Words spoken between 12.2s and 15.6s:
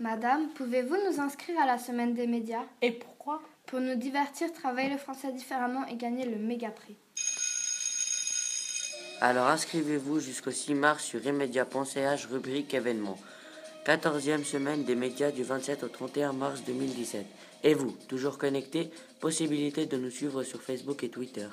rubrique événements. 14e semaine des médias du